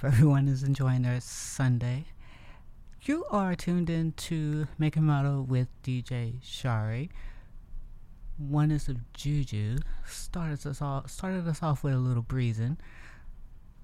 [0.00, 2.06] Hope everyone is enjoying their Sunday.
[3.02, 7.10] You are tuned in to Make and Model with DJ Sharee.
[8.38, 9.76] Oneness of Juju
[10.06, 12.78] started us off started us off with a little breezing.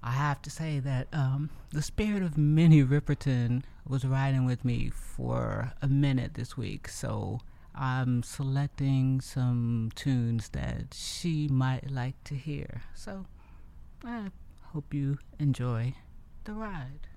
[0.01, 4.89] I have to say that um, the spirit of Minnie Riperton was riding with me
[4.89, 7.41] for a minute this week, so
[7.75, 12.81] I'm selecting some tunes that she might like to hear.
[12.95, 13.27] So
[14.03, 14.31] I
[14.73, 15.93] hope you enjoy
[16.47, 17.07] the ride.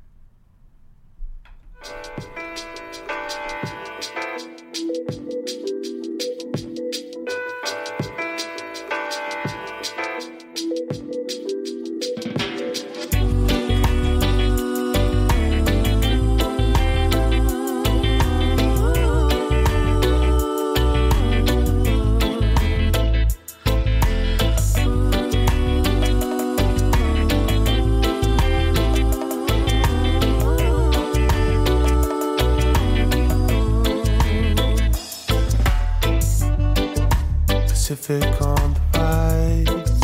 [37.90, 40.00] Pacific on the rise,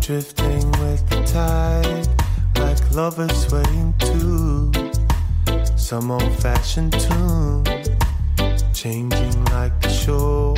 [0.00, 2.06] drifting with the tide,
[2.58, 4.70] like lovers swaying to
[5.78, 7.64] some old fashioned tune,
[8.74, 10.56] changing like the shore.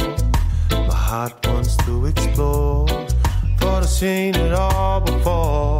[0.72, 2.88] My heart wants to explore.
[3.58, 5.78] Thought I've seen it all before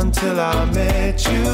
[0.00, 1.44] until I met you.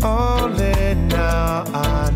[0.00, 2.13] Only now I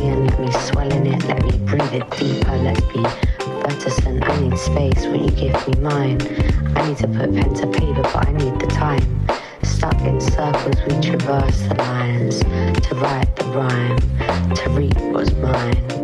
[0.00, 1.24] Let me swelling it.
[1.24, 2.56] Let me breathe it deeper.
[2.56, 3.32] Let's be.
[4.22, 5.06] I need space.
[5.06, 6.20] Will you give me mine?
[6.76, 9.26] I need to put pen to paper, but I need the time.
[9.62, 13.98] Stuck in circles, we traverse the lines to write the rhyme,
[14.54, 16.01] to read what's mine.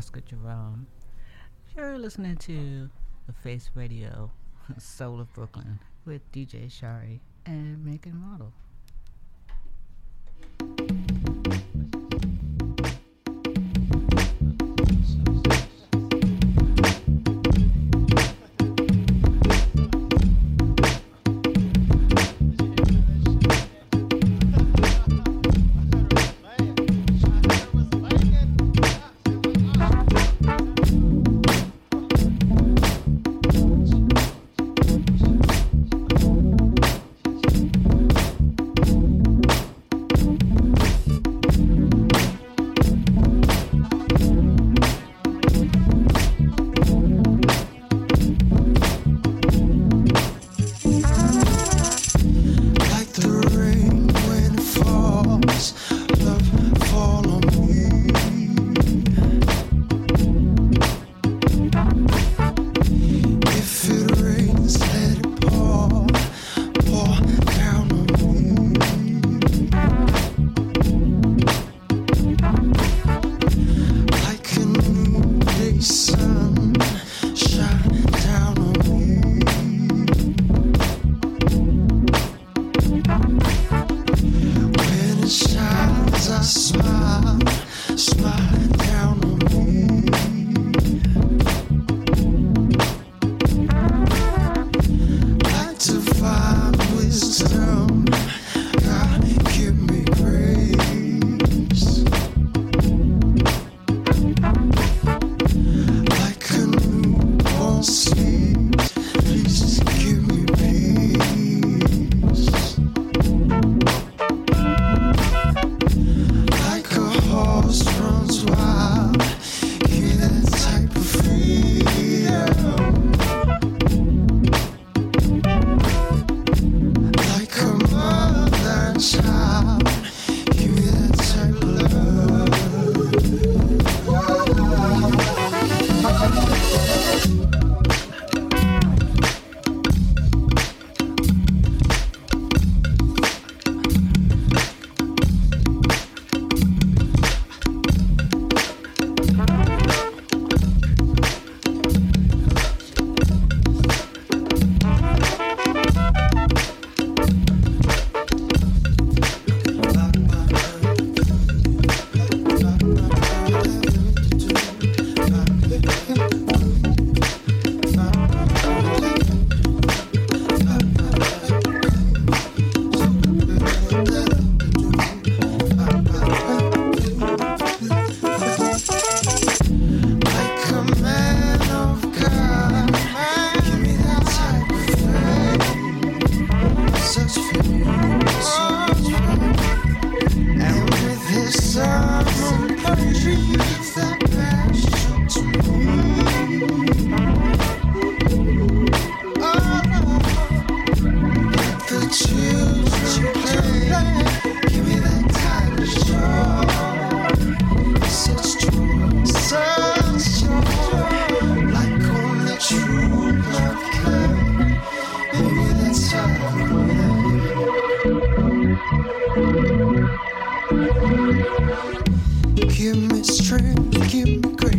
[0.00, 0.86] Oscar Jerome.
[1.76, 2.88] You're listening to
[3.26, 4.30] The Face Radio,
[4.78, 8.50] Soul of Brooklyn, with DJ Sharee and Make and Model.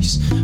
[0.01, 0.40] peace.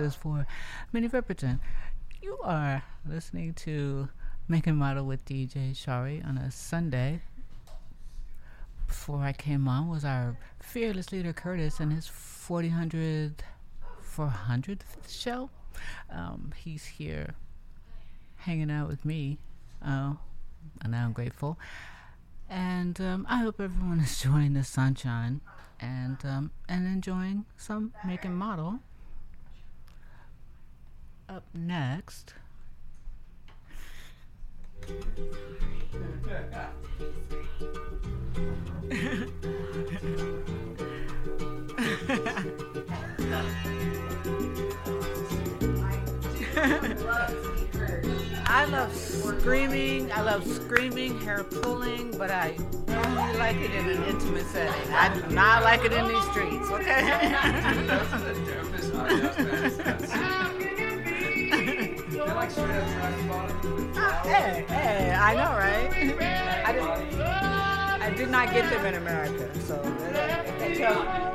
[0.00, 0.46] Goddesses for
[0.94, 1.58] Minnie Riperton.
[2.22, 4.08] You are listening to
[4.48, 7.20] Make Model with DJ Sharee on a Sunday.
[8.86, 13.44] before I came on was our fearless leader Curtis and his 4000
[14.16, 15.50] 400th show.
[16.10, 17.34] Um, he's here
[18.36, 19.36] hanging out with me,
[19.84, 20.14] uh,
[20.80, 21.58] and I'm grateful.
[22.48, 25.42] And um, I hope everyone is enjoying the sunshine
[25.78, 28.80] and um, and enjoying some make model.
[31.30, 32.34] Up next.
[48.46, 50.10] I love screaming.
[50.10, 52.56] I love screaming, hair pulling, but I
[52.88, 54.92] only like it in an intimate setting.
[54.92, 56.68] I do not like it in these streets.
[56.72, 57.36] Okay.
[62.22, 65.90] Ah, hey, hey, I know, right?
[66.66, 66.82] I did,
[67.22, 69.80] I did not get them in America, so
[70.58, 71.30] they tell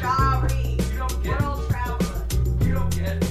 [0.00, 0.78] Sorry.
[0.80, 1.40] You don't get.
[1.40, 2.26] World traveler.
[2.60, 3.29] Right.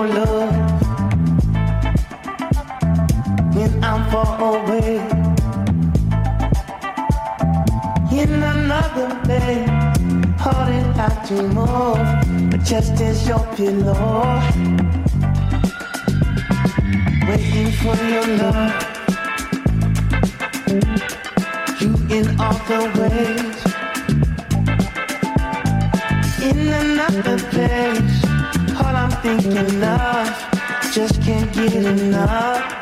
[0.00, 0.54] your love
[3.54, 4.96] when I'm far away
[8.10, 9.66] in another day.
[10.38, 11.08] Hearted I
[11.54, 11.96] more,
[12.50, 14.40] but just as your pillow,
[17.28, 18.72] waiting for your love.
[21.80, 23.58] You in all the ways,
[26.42, 28.19] in another place
[29.22, 30.50] think enough,
[30.92, 32.79] just can't get enough.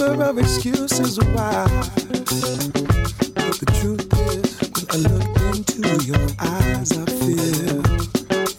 [0.00, 1.66] number of excuses why.
[3.34, 5.26] But the truth is, when I look
[5.56, 7.82] into your eyes, I feel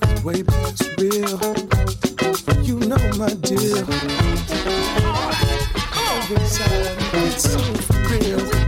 [0.04, 1.40] it's way past real.
[2.64, 3.86] You know, my dear,
[7.26, 7.60] it's so
[8.10, 8.59] real.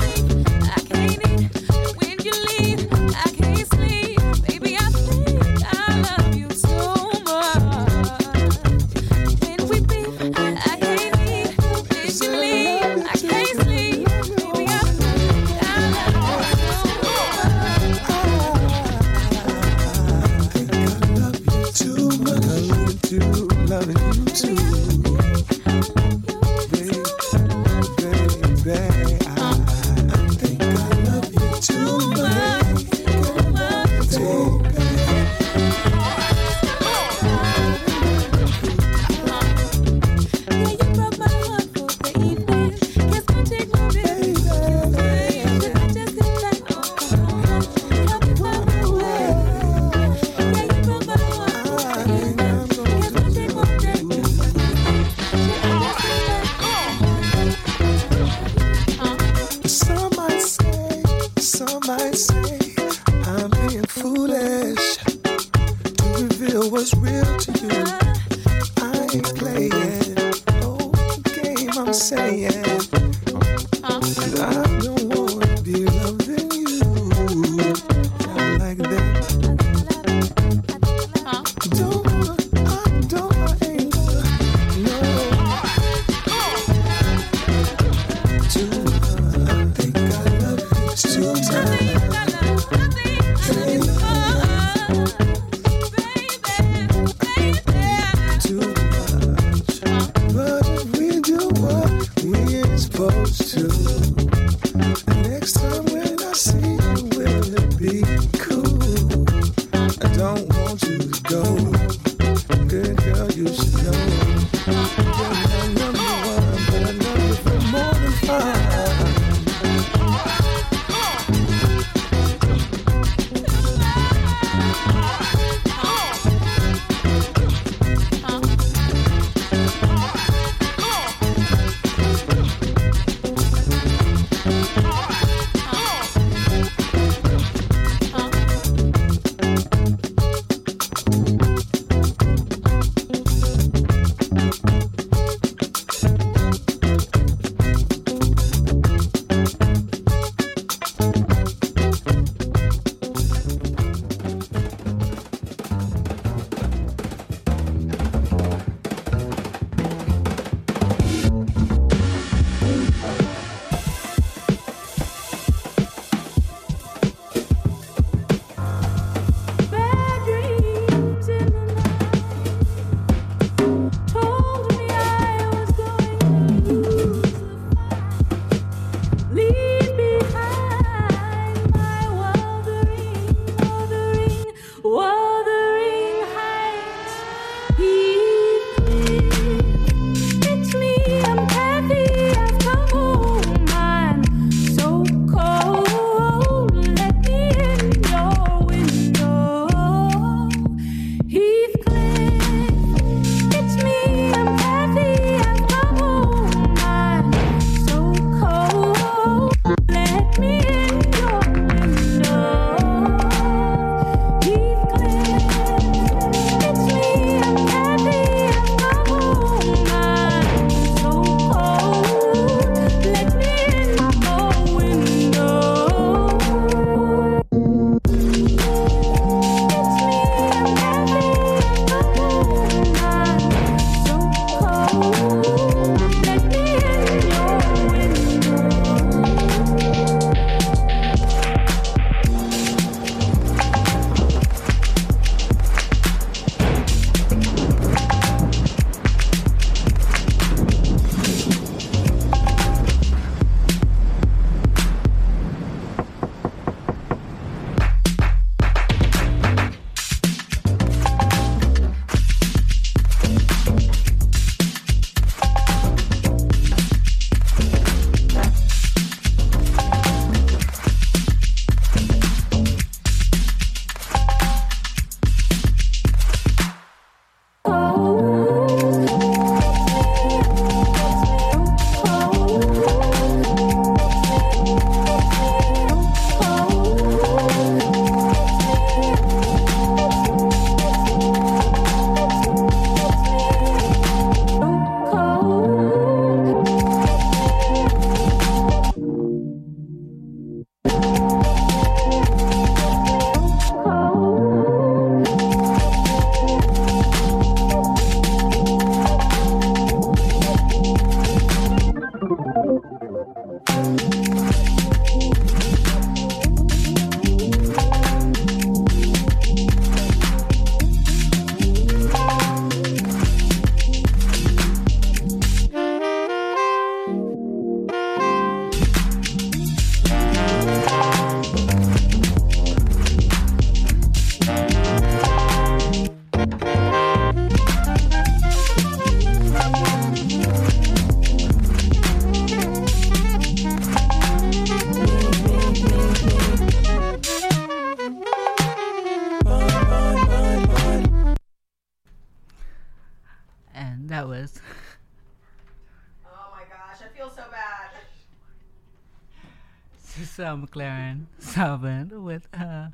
[360.51, 362.89] Giselle McLaren Sullivan with uh,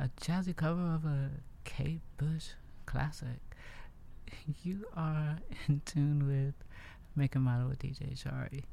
[0.00, 1.30] a jazzy cover of a
[1.64, 2.48] Kate Bush
[2.86, 3.40] classic.
[4.62, 5.36] You are
[5.68, 6.54] in tune with
[7.14, 8.64] Make and Model with DJ Sharee.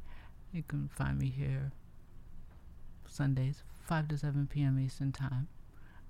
[0.53, 1.71] You can find me here
[3.09, 4.79] Sundays, 5 to 7 p.m.
[4.79, 5.49] Eastern Time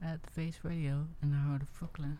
[0.03, 2.19] at the Face Radio in the heart of Brooklyn.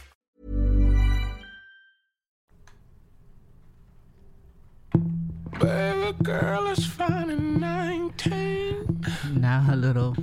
[5.61, 9.05] Baby girl is fine and 19.
[9.35, 10.15] Now her little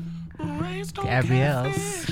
[1.02, 2.06] Gabrielle's.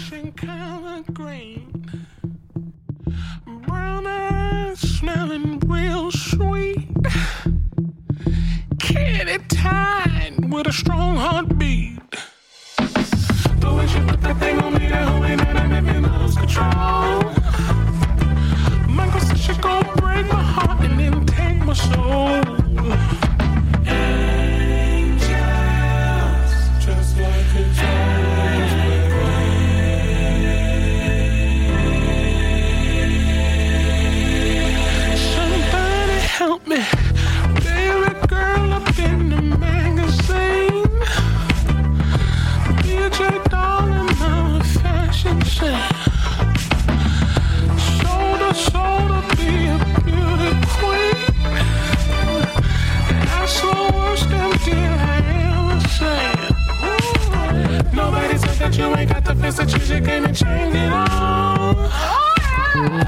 [3.66, 6.88] Brown eyes smelling real sweet.
[8.78, 11.98] Kitty tied with a strong heartbeat.
[12.76, 16.04] The way she put that thing on me, that holy I'm in
[16.36, 17.25] control.
[58.78, 61.74] you ain't got the face to change should gain and change it all.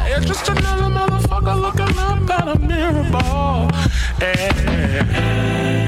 [0.09, 3.71] You're just another motherfucker looking up at a mirror ball.
[4.21, 5.88] Yeah.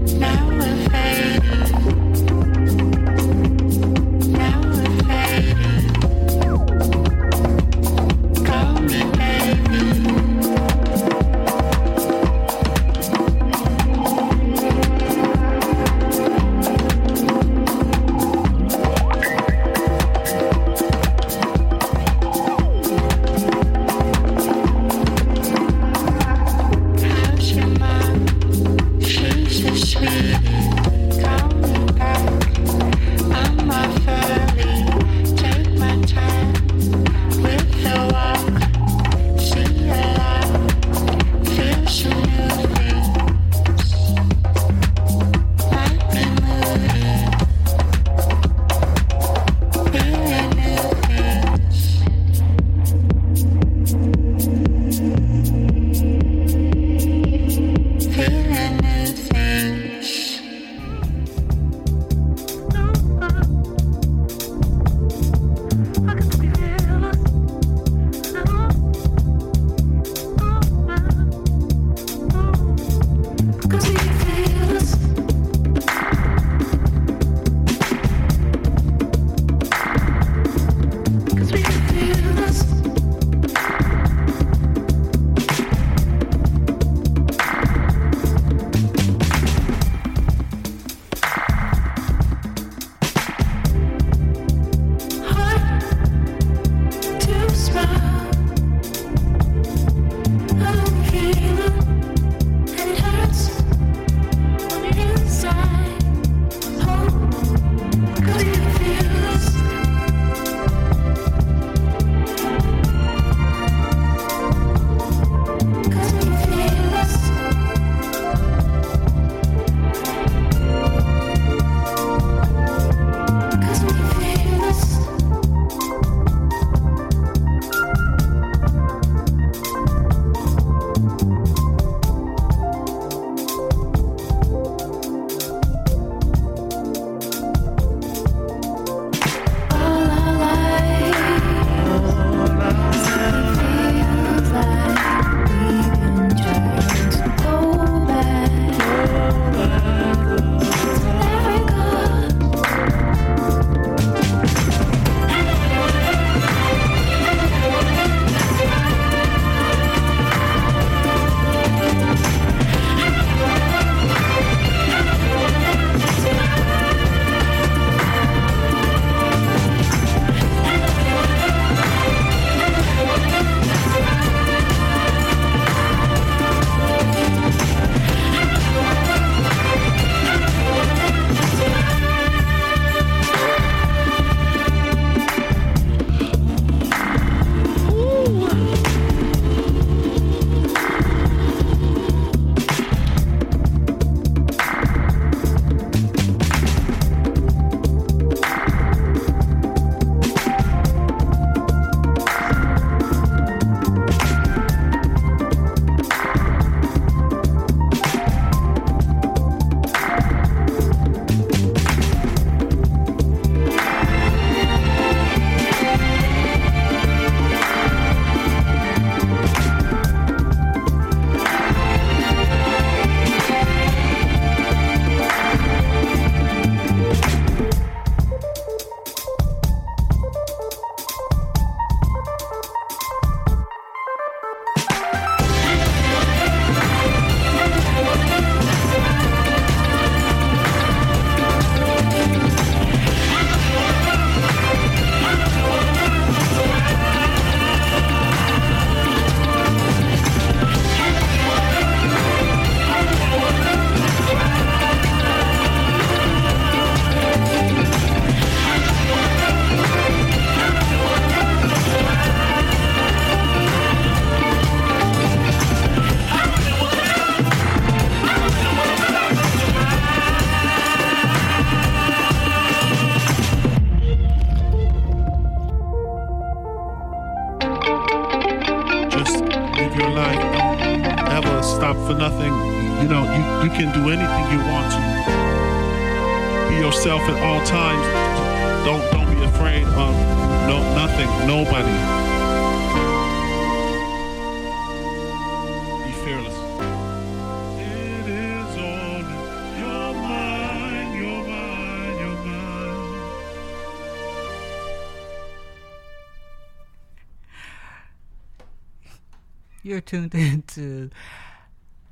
[310.11, 311.09] tuned in to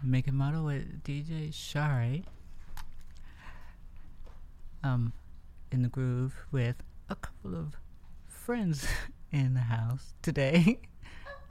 [0.01, 2.23] Make and Model with DJ Sharee.
[4.81, 5.11] Um,
[5.69, 6.77] in the groove with
[7.09, 7.75] a couple of
[8.25, 8.87] friends
[9.33, 10.79] in the house today.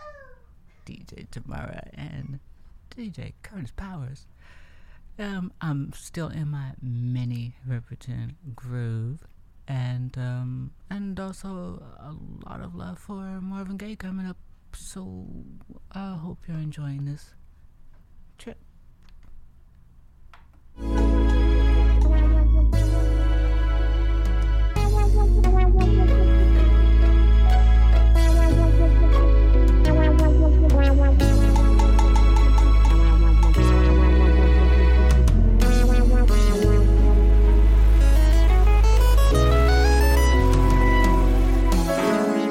[0.87, 2.41] DJ Tamara and
[2.97, 4.27] DJ Curtis Powers.
[5.19, 9.19] Um, I'm still in my Minnie Riperton groove,
[9.66, 12.15] and um, and also a
[12.49, 14.39] lot of love for Marvin Gaye coming up
[14.73, 15.27] so
[15.93, 17.35] I hope you're enjoying this
[18.39, 18.59] trip.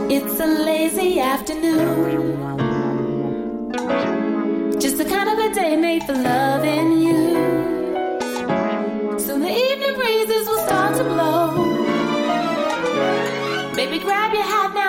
[0.10, 1.97] It's a lazy afternoon.
[5.54, 7.36] day made for loving you.
[9.20, 11.76] Soon the evening breezes will start to blow.
[13.76, 14.87] Baby, grab your hat now.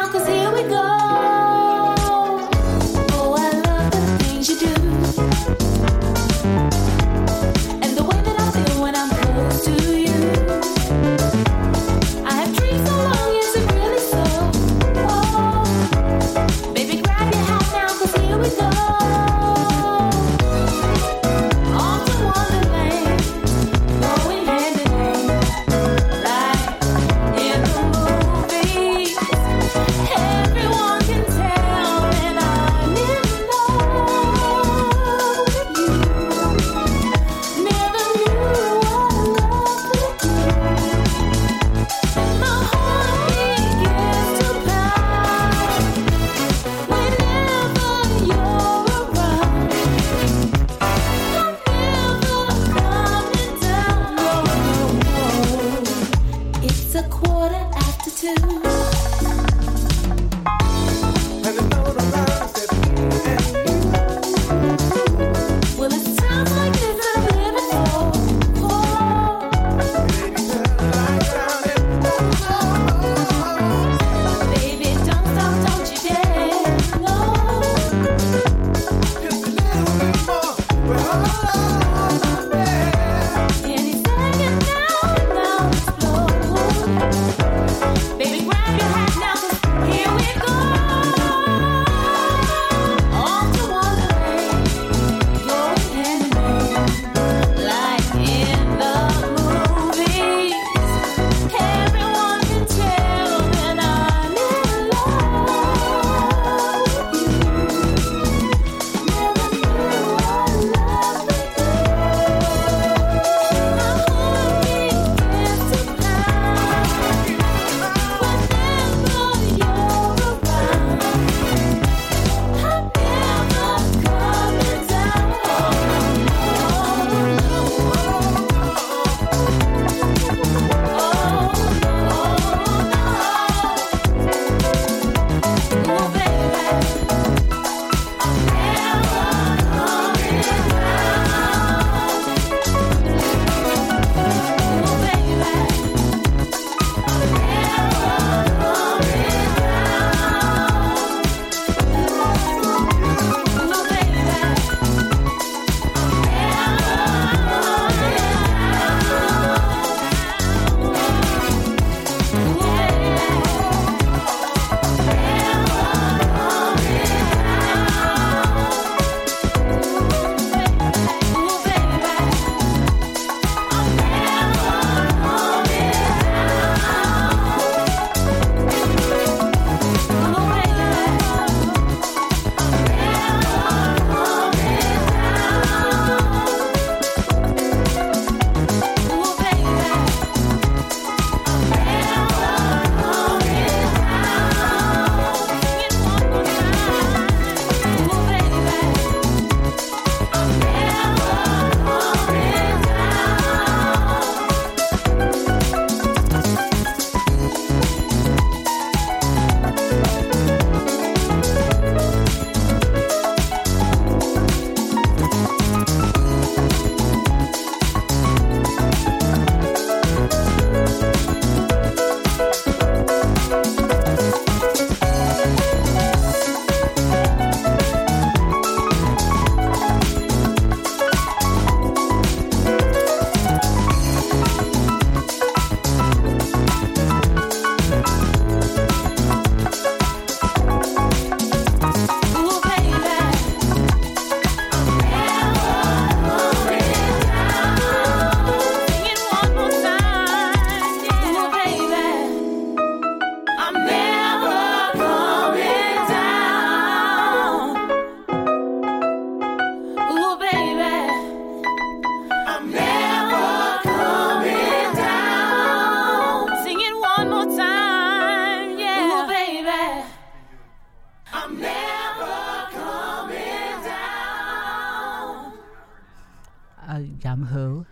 [276.96, 277.84] Yamaha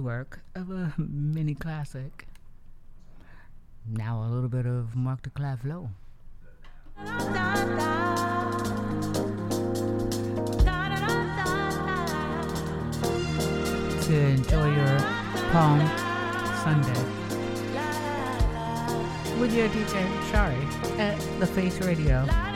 [0.00, 2.26] work of a mini classic.
[3.88, 5.90] Now a little bit of Mark de Clive-Lowe.
[14.02, 14.98] To enjoy your
[15.50, 15.80] Palm
[16.62, 17.04] Sunday
[19.40, 22.51] with your DJ Sharee at The Face Radio.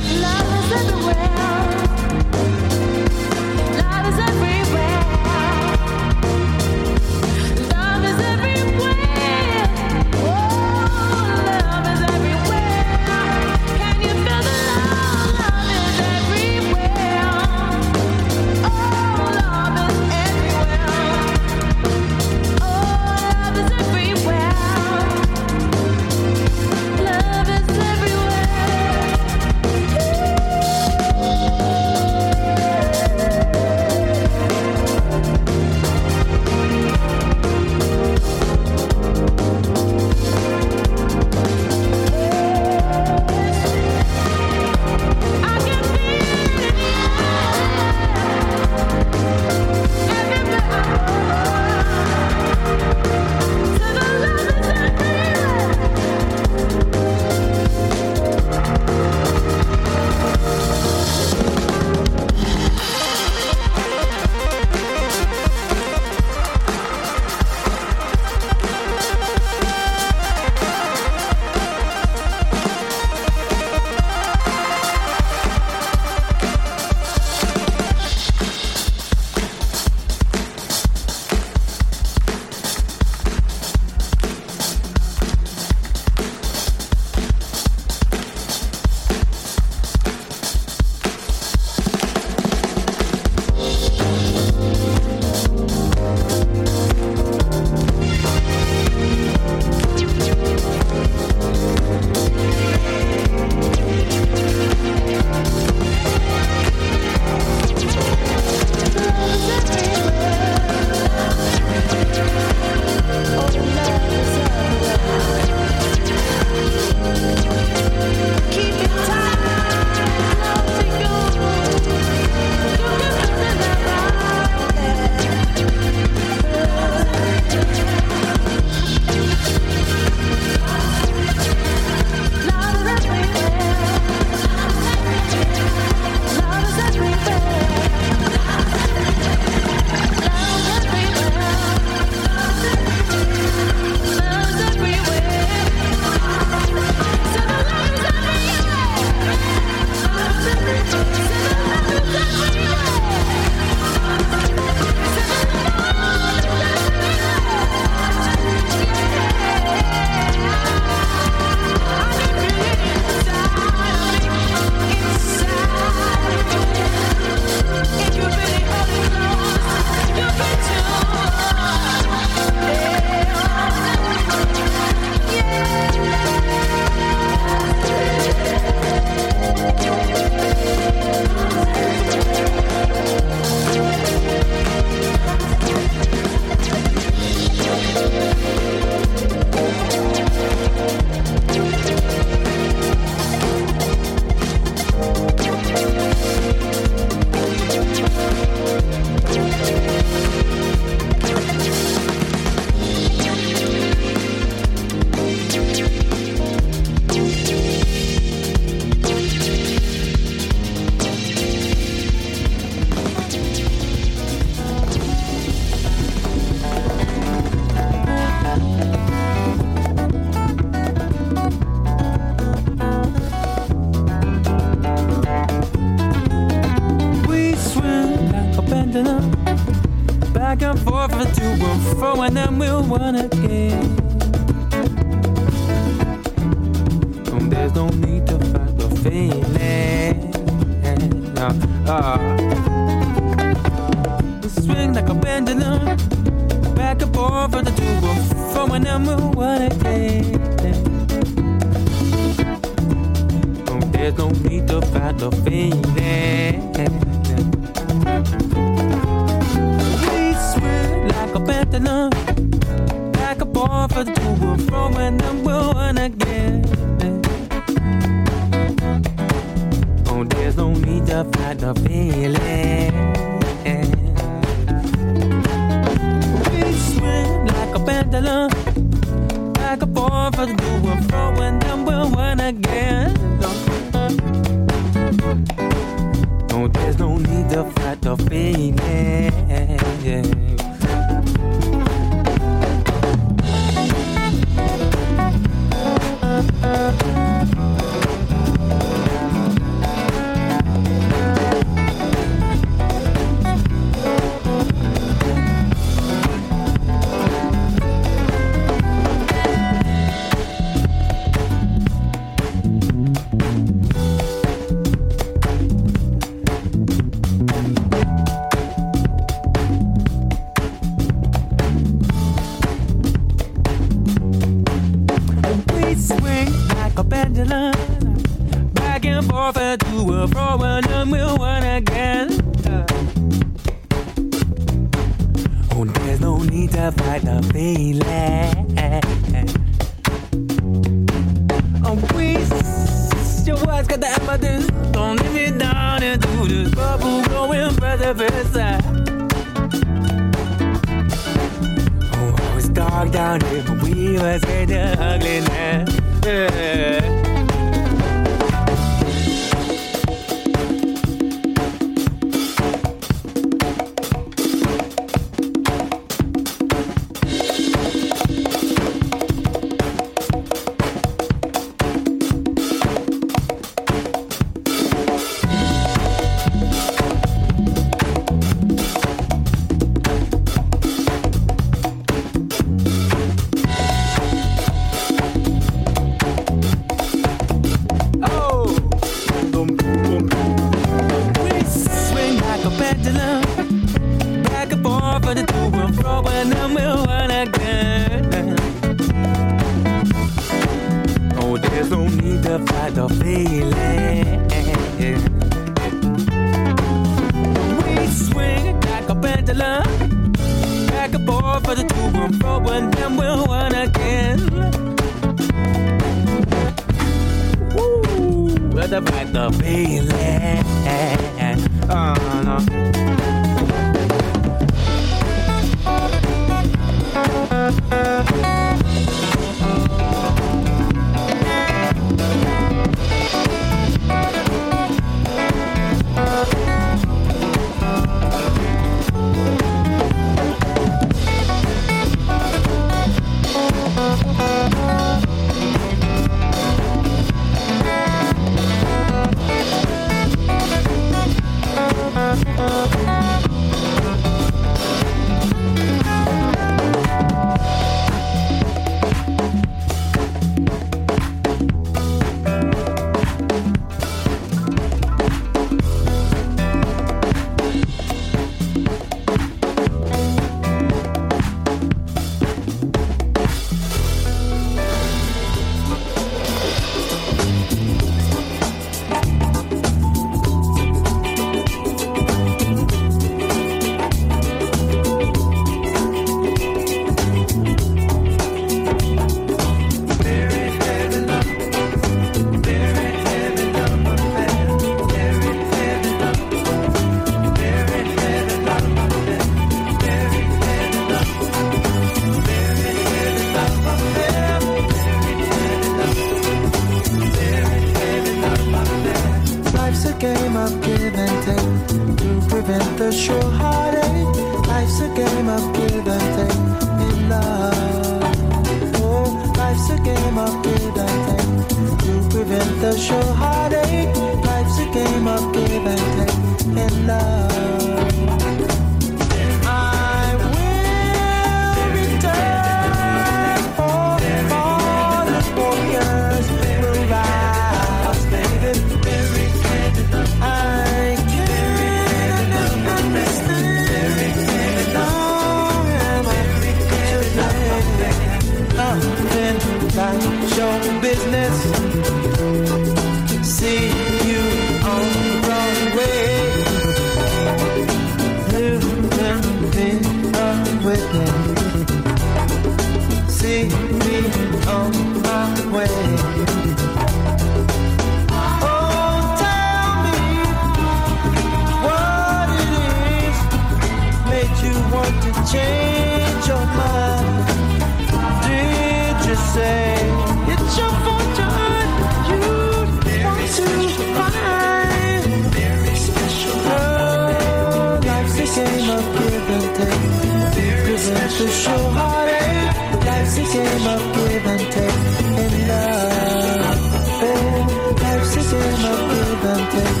[591.38, 593.06] to show heartache.
[593.06, 595.02] Life's a game of give and take
[595.44, 596.78] in love.
[597.24, 600.00] Oh, life's a game of give and take.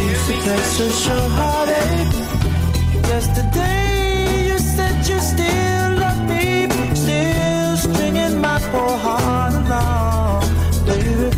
[0.00, 2.14] You a place to show heartache.
[3.12, 10.42] Yesterday you said you still love me, still stringing my poor heart along,
[10.86, 11.28] baby.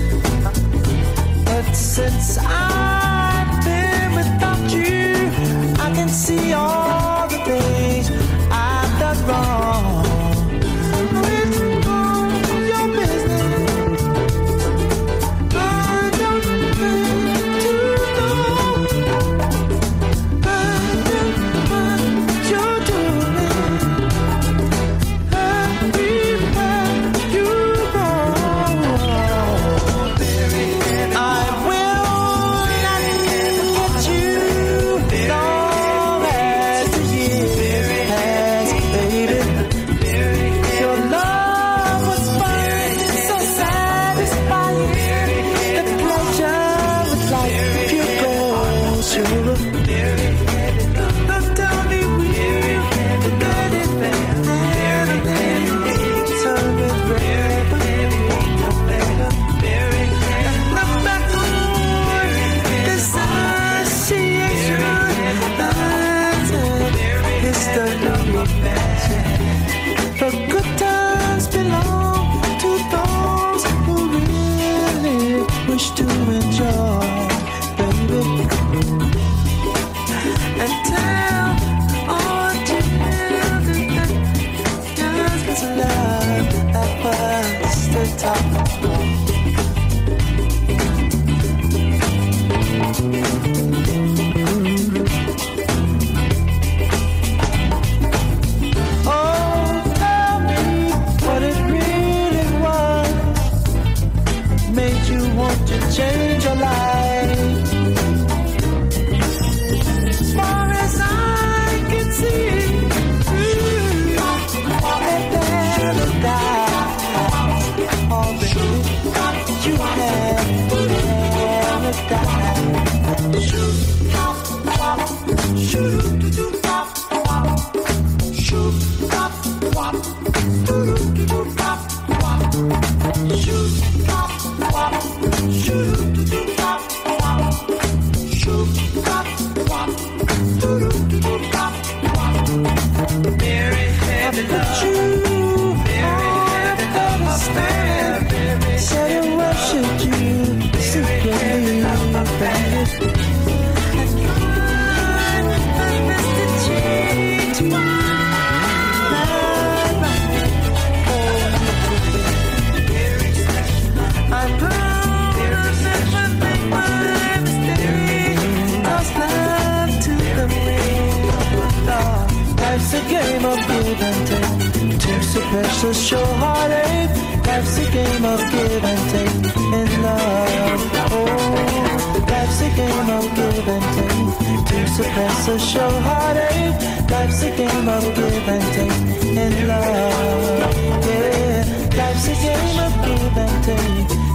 [1.45, 5.03] But since I've been without you,
[5.85, 6.52] I can see.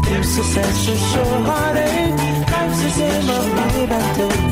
[0.06, 2.48] Their success and show heartache.
[2.48, 4.47] Crisis in my life, I do.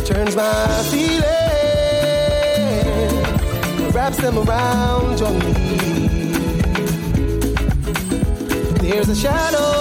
[0.07, 1.25] Turns my feelings,
[3.95, 6.33] wraps them around your knees.
[8.81, 9.71] There's a shadow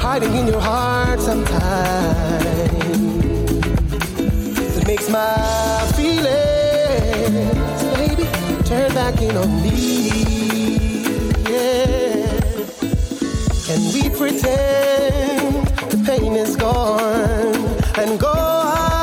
[0.00, 2.44] hiding in your heart sometimes.
[4.78, 7.44] It makes my feelings,
[7.98, 8.26] baby,
[8.64, 10.33] turn back in on me.
[14.24, 17.54] Pretend the pain is gone
[17.98, 18.93] and go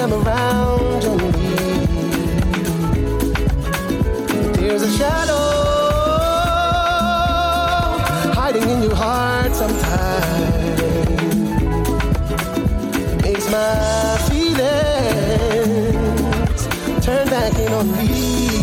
[0.00, 1.02] them around
[1.36, 1.88] knees.
[4.56, 5.46] There's a shadow
[8.32, 10.80] hiding in your heart sometimes.
[13.22, 15.40] Makes my feelings
[17.04, 18.59] turn back in on me.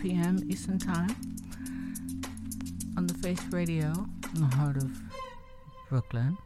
[0.00, 0.38] p.m.
[0.48, 1.14] Eastern Time
[2.96, 3.92] on the Face Radio
[4.34, 4.90] in the heart of
[5.88, 6.36] Brooklyn.